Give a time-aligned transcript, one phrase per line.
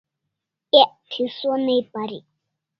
[0.81, 2.25] Ek thi sonai parik